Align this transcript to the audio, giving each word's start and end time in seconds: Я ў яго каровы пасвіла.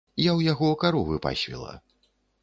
Я 0.19 0.29
ў 0.35 0.41
яго 0.53 0.69
каровы 0.83 1.19
пасвіла. 1.25 1.75